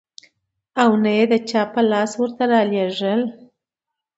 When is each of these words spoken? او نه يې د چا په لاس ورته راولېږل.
او 0.81 0.89
نه 1.03 1.11
يې 1.17 1.25
د 1.31 1.33
چا 1.49 1.61
په 1.73 1.81
لاس 1.91 2.11
ورته 2.21 2.43
راولېږل. 2.51 3.21